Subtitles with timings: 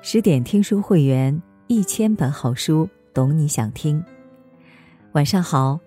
[0.00, 4.02] 十点听书会员，一千本好书，懂你想听。
[5.12, 5.78] 晚上好，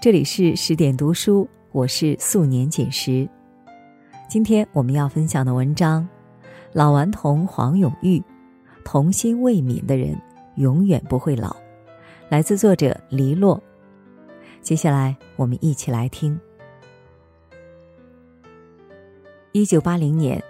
[0.00, 3.28] 这里是十点读书，我是素年锦时。
[4.28, 6.08] 今天我们要分享的文章，
[6.72, 8.22] 老顽童黄永玉，
[8.84, 10.16] 童心未泯的人
[10.54, 11.54] 永远不会老，
[12.28, 13.60] 来自作者黎洛。
[14.62, 16.38] 接下来我们一起来听。
[19.50, 20.40] 一九八零年。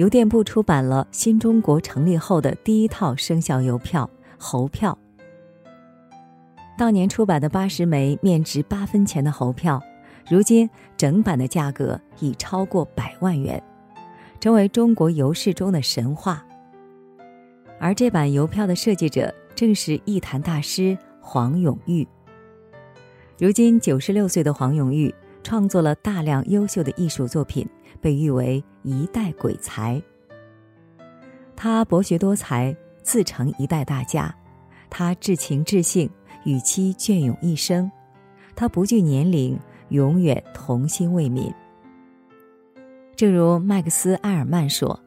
[0.00, 4.08] 邮电部出版了新中国成立后的第一套生肖邮票——
[4.40, 4.96] 猴票。
[6.78, 9.78] 当年出版的八十枚面值八分钱的猴票，
[10.26, 13.62] 如今整版的价格已超过百万元，
[14.40, 16.42] 成为中国邮市中的神话。
[17.78, 22.08] 而这版邮票的设计者正是艺坛大师黄永玉。
[23.38, 27.68] 如今九十六岁的黄永玉创作了大量优秀的艺术作品。
[28.00, 30.02] 被誉为一代鬼才。
[31.56, 34.34] 他博学多才，自成一代大家。
[34.88, 36.10] 他至情至性，
[36.44, 37.90] 与妻隽永一生。
[38.56, 39.58] 他不惧年龄，
[39.90, 41.52] 永远童心未泯。
[43.14, 44.98] 正如麦克斯·埃尔曼说：“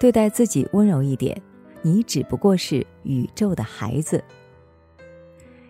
[0.00, 1.40] 对待自己温柔一点，
[1.82, 4.22] 你只不过是宇宙的孩子。”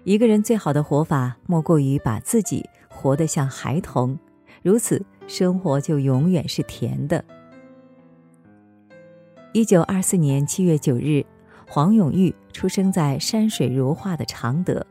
[0.04, 4.18] 一个人最好的活法，莫过于把自己活得像孩童，
[4.62, 5.04] 如此。
[5.26, 7.24] 生活就永远是甜的。
[9.52, 11.24] 一九二四年七月九日，
[11.68, 14.86] 黄永玉出生在山水如画的常德。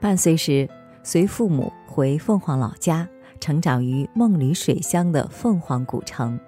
[0.00, 0.68] 半岁时，
[1.02, 3.08] 随父母回凤凰老家，
[3.40, 6.38] 成长于梦里水乡的凤凰古城。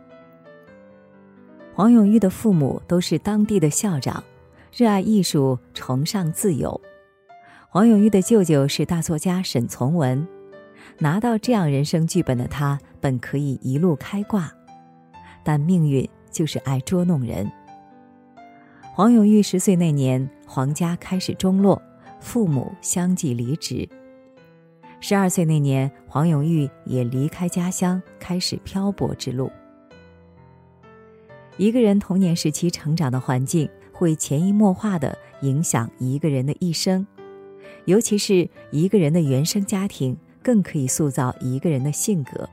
[1.75, 4.23] 黄永玉的父母都是当地的校长，
[4.77, 6.81] 热爱艺术，崇尚自由。
[7.69, 10.27] 黄永玉的舅舅是大作家沈从文。
[10.97, 14.51] 拿到这样人生剧本的他，本可以一路开挂，
[15.45, 17.51] 但命运就是爱捉弄人。
[18.95, 21.81] 黄永玉十岁那年，黄家开始中落，
[22.19, 23.89] 父母相继离职。
[25.01, 29.49] 十二岁那年，黄永玉也离开家乡，开始漂泊之路。
[31.57, 37.07] 一个人童年时期成长的环境，会潜移默化的影响一个人的一生，
[37.85, 40.17] 尤其是一个人的原生家庭。
[40.49, 42.49] 更可以塑造一个人的性格。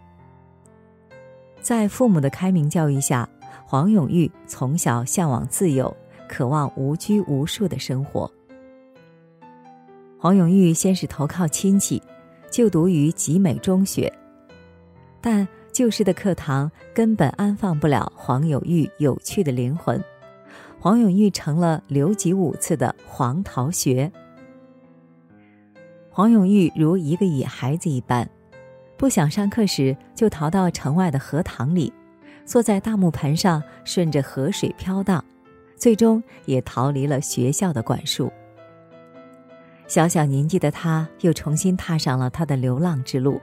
[1.61, 3.29] 在父母的开明教育下，
[3.65, 5.95] 黄永玉从小向往自由，
[6.27, 8.29] 渴望无拘无束的生活。
[10.19, 12.03] 黄永玉先是投靠亲戚，
[12.51, 14.11] 就读于集美中学，
[15.21, 20.03] 但旧式的课堂根本安放不了黄永玉有趣的灵魂。
[20.81, 24.11] 黄永玉成了留级五次的黄桃学。
[26.15, 28.25] 黄永玉如一个野孩子一般，
[28.95, 31.91] 不想上课时就逃到城外的荷塘里，
[32.45, 35.21] 坐在大木盆上顺着河水飘荡，
[35.75, 38.31] 最终也逃离了学校的管束。
[39.87, 43.41] 小小年纪的他，又重新踏上了他的流浪之路，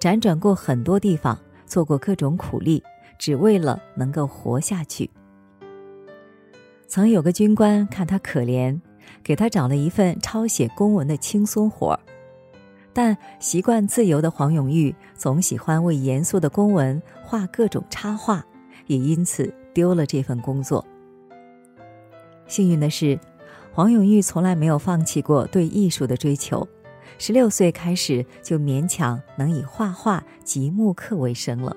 [0.00, 2.82] 辗转过很多地方，做过各种苦力，
[3.20, 5.08] 只为了能够活下去。
[6.88, 8.80] 曾有个军官看他可怜。
[9.22, 12.00] 给他找了一份抄写公文的轻松活儿，
[12.92, 18.44] 但习惯自由的黄永玉总喜欢为严肃的公文画各种插画，
[18.86, 20.84] 也因此丢了这份工作。
[22.46, 23.18] 幸运的是，
[23.72, 26.66] 黄永玉从来没有放弃过对艺术的追求，
[27.16, 31.74] 十六岁开始就勉强能以画画及木刻为生了。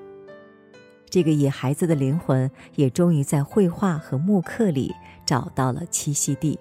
[1.09, 4.93] 这个野孩子的灵魂也终于在绘画和木刻里
[5.25, 6.59] 找到了栖息地。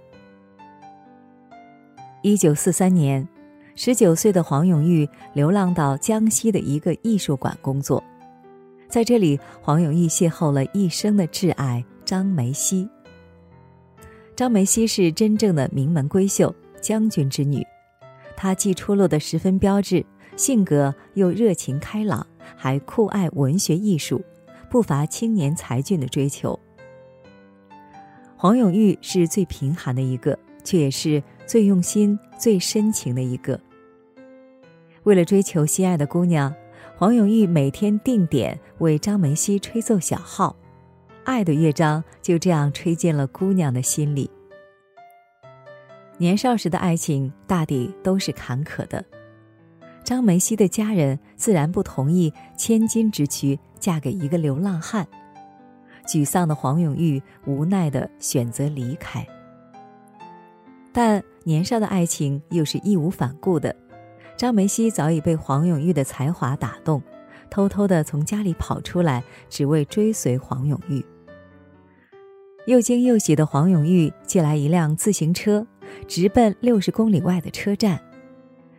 [2.25, 3.29] 一九四三年，
[3.77, 8.03] 十九岁的黄永玉流浪到江西的一个艺术馆工作，
[8.89, 12.89] 在这里，黄永玉邂逅了一生的挚爱张梅溪。
[14.35, 17.63] 张梅溪是真正的名门闺秀，将军之女，
[18.35, 20.03] 她既出落得十分标致，
[20.35, 22.27] 性格又热情开朗，
[22.57, 24.25] 还酷爱文学艺术，
[24.71, 26.59] 不乏青年才俊的追求。
[28.35, 30.39] 黄永玉是最贫寒的一个。
[30.67, 33.59] 却也是最用心、最深情的一个。
[35.05, 36.55] 为了追求心爱的姑娘，
[36.95, 40.55] 黄永玉每天定点为张梅溪吹奏小号，
[41.25, 44.31] 爱的乐章就这样吹进了姑娘的心里。
[46.19, 49.03] 年少时的爱情大抵都是坎坷的，
[50.05, 55.09] 张梅溪的家人自然不同意千金之躯嫁给一个流浪汉，
[56.07, 59.27] 沮丧的黄永玉无奈的选择离开。
[60.95, 63.75] 但年少的爱情又是义无反顾的，
[64.37, 67.03] 张梅溪早已被黄永玉的才华打动，
[67.51, 71.05] 偷偷的从家里跑出来，只为追随黄永玉。
[72.67, 75.67] 又惊又喜的黄永玉借来一辆自行车，
[76.07, 78.01] 直奔六十公里外的车站。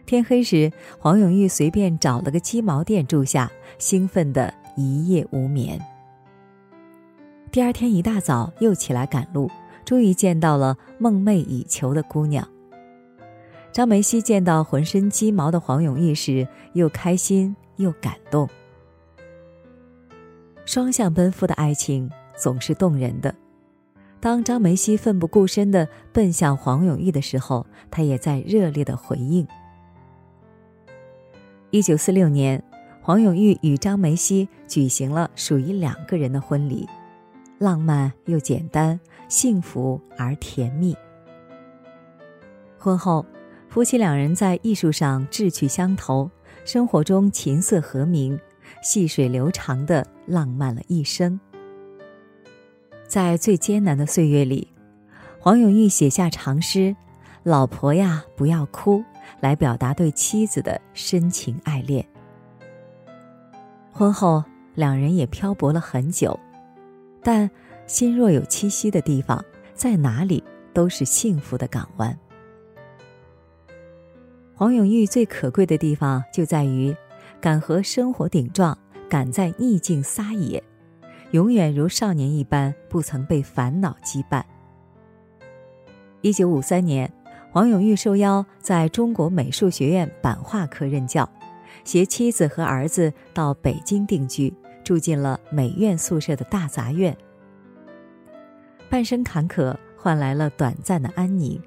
[0.05, 5.77] 天黑时，黄永玉随便找了个鸡毛店住下，兴奋的一夜无眠。
[7.51, 9.51] 第二天一大早又起来赶路，
[9.85, 12.45] 终于见到了梦寐以求的姑娘。
[13.71, 18.49] 张梅溪见到浑身鸡毛的黄永玉时，又开心又感动。
[20.65, 23.35] 双向奔赴的爱情总是动人的。
[24.19, 29.45] 当张梅溪奋不顾身地奔向黄永玉的时候，他也在热烈的回应。
[31.69, 32.63] 一九四六年，
[33.01, 36.87] 黄永玉与张梅溪举行了属于两个人的婚礼，
[37.59, 40.95] 浪漫又简单，幸福而甜蜜。
[42.77, 43.25] 婚后，
[43.67, 46.29] 夫妻两人在艺术上志趣相投，
[46.63, 48.39] 生活中琴瑟和鸣，
[48.81, 51.39] 细水流长的浪漫了一生。
[53.07, 54.67] 在最艰难的岁月里，
[55.39, 56.95] 黄永玉写下长诗
[57.43, 59.03] ：“老婆呀，不要哭”，
[59.39, 62.05] 来表达对妻子的深情爱恋。
[63.91, 64.43] 婚后，
[64.73, 66.39] 两人也漂泊了很久，
[67.23, 67.49] 但
[67.87, 69.43] 心若有栖息的地方，
[69.73, 70.43] 在哪里
[70.73, 72.17] 都是幸福的港湾。
[74.55, 76.95] 黄永玉最可贵的地方就在于，
[77.41, 78.77] 敢和生活顶撞，
[79.09, 80.63] 敢在逆境撒野。
[81.31, 84.41] 永远如少年一般，不曾被烦恼羁绊。
[86.21, 87.11] 一九五三年，
[87.51, 91.29] 黄永玉受邀在中国美术学院版画科任教，
[91.83, 94.53] 携妻子和儿子到北京定居，
[94.83, 97.15] 住进了美院宿舍的大杂院。
[98.95, 101.61] 半生坎坷换来了短暂的安宁，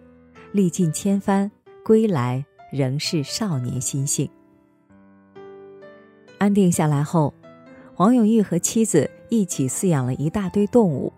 [0.50, 1.50] 历尽千帆
[1.84, 2.42] 归来
[2.72, 4.26] 仍是少年心性。
[6.38, 7.34] 安定下来后。
[7.94, 11.12] 黄永玉和妻子一起饲养了一大堆动物，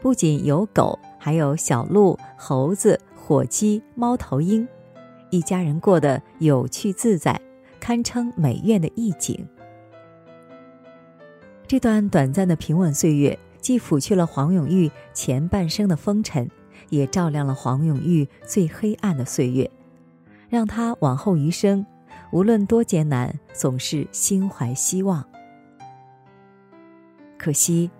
[0.00, 4.68] 不仅有狗，还有小鹿、猴子、火鸡、猫头鹰，
[5.30, 7.40] 一家人过得有趣自在，
[7.80, 9.44] 堪称美院的一景。
[11.66, 16.46] 这段短暂的平稳岁月，既抚去了黄永玉前半生的风尘，
[16.90, 19.70] 也照亮了黄永玉最黑暗的岁月，
[20.50, 21.86] 让他往后余生，
[22.30, 25.24] 无论多艰难，总是心怀希望。
[27.38, 27.90] 可惜，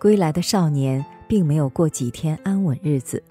[0.00, 3.22] 归来的少年并没有过几天安稳日子。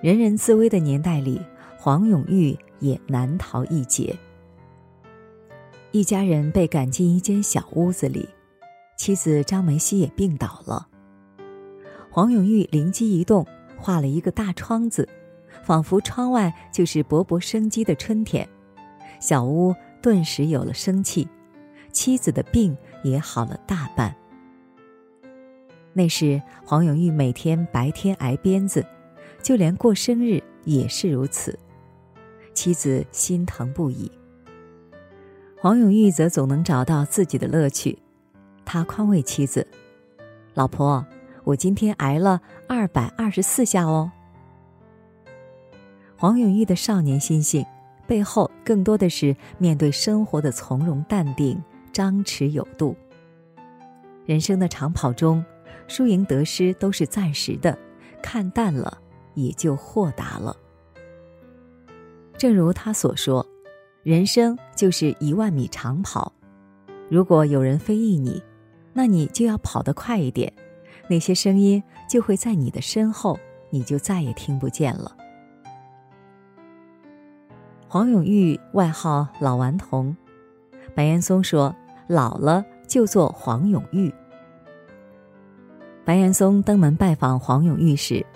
[0.00, 1.38] 人人自危的年代里，
[1.76, 4.16] 黄永玉也难逃一劫。
[5.92, 8.26] 一家人被赶进一间小屋子里，
[8.98, 10.88] 妻子张梅溪也病倒了。
[12.10, 13.46] 黄永玉灵机一动，
[13.76, 15.08] 画了一个大窗子，
[15.62, 18.46] 仿佛窗外就是勃勃生机的春天。
[19.20, 19.72] 小屋
[20.02, 21.28] 顿时有了生气，
[21.92, 24.14] 妻子的病也好了大半。
[25.92, 28.84] 那时，黄永玉每天白天挨鞭子，
[29.40, 31.56] 就连过生日也是如此。
[32.52, 34.10] 妻子心疼不已。
[35.60, 37.96] 黄永玉则总能找到自己的乐趣，
[38.70, 39.66] 他宽慰妻子
[40.52, 41.02] ：“老婆，
[41.44, 42.38] 我今天挨了
[42.68, 44.12] 二百二十四下哦。”
[46.18, 47.64] 黄永玉的少年心性
[48.06, 51.58] 背后，更多的是面对生活的从容淡定、
[51.94, 52.94] 张弛有度。
[54.26, 55.42] 人生的长跑中。
[55.90, 57.74] 输赢得失都是暂时的，
[58.20, 58.98] 看淡了，
[59.32, 60.54] 也就豁达了。
[62.36, 63.46] 正如他所说，
[64.02, 66.30] 人生就是一万米长跑，
[67.08, 68.42] 如果有人非议你，
[68.92, 70.52] 那你就要跑得快一点，
[71.08, 73.38] 那些声音就会在你的身后，
[73.70, 75.16] 你就再也听不见了。
[77.86, 80.16] 黄永玉外号老顽童，
[80.94, 81.74] 白岩松说
[82.06, 84.12] ：“老了就做黄永玉。”
[86.04, 88.26] 白岩松登门拜访黄永玉时，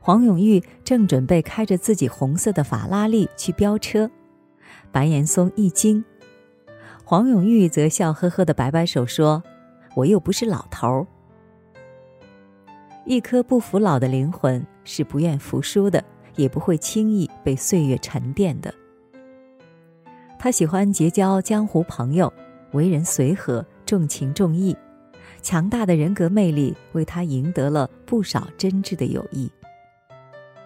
[0.00, 4.10] 黄永玉正准备开着自己红色的法拉利去飙车，
[4.90, 6.04] 白岩松一惊，
[7.04, 9.42] 黄永玉则笑呵呵的摆摆手说
[9.94, 11.06] ：“我又不是老头儿。”
[13.06, 16.04] 一颗不服老的灵魂是不愿服输的，
[16.36, 18.72] 也不会轻易被岁月沉淀的。
[20.38, 22.32] 他喜欢结交江湖朋友，
[22.72, 24.76] 为人随和，重情重义。
[25.42, 29.50] 强大的人格魅力为他赢得了不少真挚的友谊。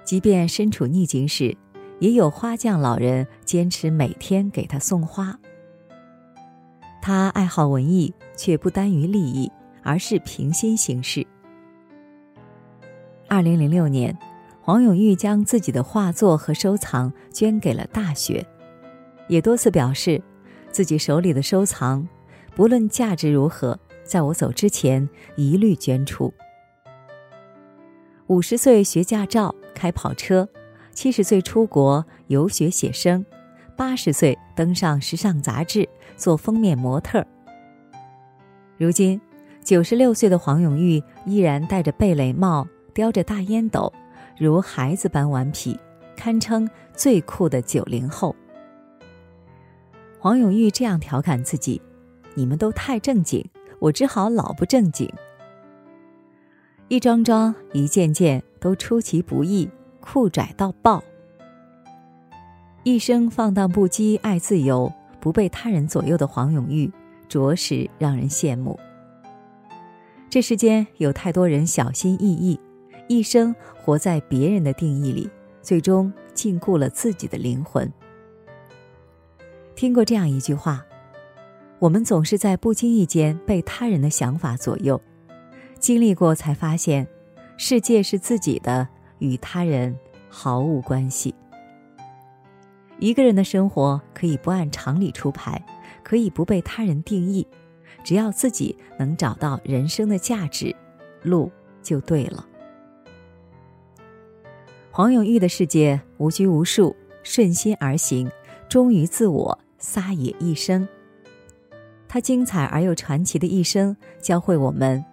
[0.04, 1.56] 即便身处逆境时，
[2.00, 5.38] 也有花匠老人坚持每天给他送花。
[7.06, 11.26] 他爱好文艺，却不耽于利益，而是平心行事。
[13.28, 14.16] 二零零六年，
[14.62, 18.42] 黄永玉将自己的画作和收藏捐给了大学，
[19.28, 20.18] 也多次表示，
[20.70, 22.08] 自己手里的收藏，
[22.56, 23.78] 不论价值如何。
[24.02, 25.06] 在我走之前，
[25.36, 26.32] 一律捐出。
[28.28, 30.48] 五十岁学驾照、开跑车，
[30.94, 33.26] 七十岁出国游学写生，
[33.76, 37.24] 八十岁登上时尚杂志做封面模特。
[38.76, 39.20] 如今，
[39.62, 43.92] 九十六岁的黄永玉依然戴着贝雷帽，叼着大烟斗，
[44.38, 45.78] 如孩子般顽皮，
[46.16, 48.34] 堪称最酷的九零后。
[50.18, 51.80] 黄永玉这样调侃自己
[52.34, 53.44] ：“你们都太正经，
[53.78, 55.10] 我只好老不正经。”
[56.88, 59.68] 一桩桩、一件件都出其不意，
[60.00, 61.02] 酷拽到爆。
[62.84, 66.92] 一生放荡不羁、爱自由、不被他人左右的黄永玉，
[67.30, 68.78] 着实让人羡慕。
[70.28, 72.60] 这世间有太多人小心翼翼，
[73.08, 75.30] 一生活在别人的定义里，
[75.62, 77.90] 最终禁锢了自己的灵魂。
[79.74, 80.84] 听过这样一句话：
[81.78, 85.00] 我们总是在不经意间被他人的想法左右。
[85.78, 87.06] 经历过才发现，
[87.56, 88.86] 世界是自己的，
[89.20, 89.96] 与他人
[90.28, 91.34] 毫无关系。
[93.04, 95.62] 一个人的生活可以不按常理出牌，
[96.02, 97.46] 可以不被他人定义，
[98.02, 100.74] 只要自己能找到人生的价值，
[101.22, 102.46] 路就对了。
[104.90, 108.26] 黄永玉的世界无拘无束，顺心而行，
[108.70, 110.88] 忠于自我，撒野一生。
[112.08, 115.04] 他精彩而又传奇的一生，教会我们。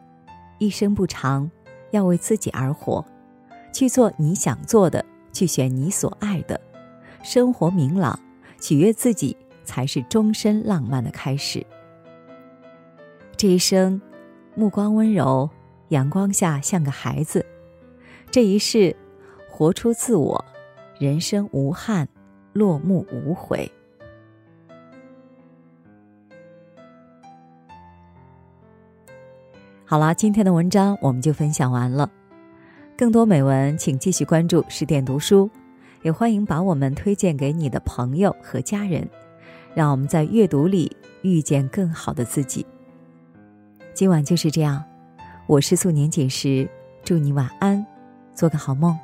[0.60, 1.52] 一生不长，
[1.92, 3.04] 要为自己而活，
[3.74, 6.58] 去做你想做的，去选你所爱的，
[7.24, 8.20] 生活明朗，
[8.60, 11.66] 取悦自己，才是终身浪漫的开始。
[13.38, 14.02] 这一生，
[14.56, 15.50] 目光温柔，
[15.90, 17.42] 阳光下像个孩子；
[18.30, 18.96] 这一世，
[19.50, 20.44] 活出自我，
[21.00, 22.08] 人生无憾，
[22.54, 23.72] 落幕无悔。
[29.86, 32.10] 好了，今天的文章我们就分享完了。
[32.98, 35.50] 更多美文，请继续关注十点读书，
[36.02, 39.08] 也欢迎把我们推荐给你的朋友和家人，
[39.74, 42.66] 让我们在阅读里遇见更好的自己。
[43.94, 44.84] 今晚就是这样，
[45.48, 46.68] 我是素年锦时，
[47.04, 47.86] 祝你晚安，
[48.34, 48.98] 做个好梦。